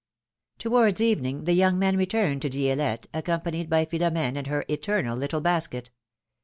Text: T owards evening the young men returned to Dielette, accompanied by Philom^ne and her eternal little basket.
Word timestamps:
T 0.57 0.67
owards 0.67 0.99
evening 0.99 1.43
the 1.43 1.53
young 1.53 1.77
men 1.77 1.95
returned 1.95 2.41
to 2.41 2.49
Dielette, 2.49 3.05
accompanied 3.13 3.69
by 3.69 3.85
Philom^ne 3.85 4.35
and 4.35 4.47
her 4.47 4.65
eternal 4.67 5.15
little 5.15 5.41
basket. 5.41 5.91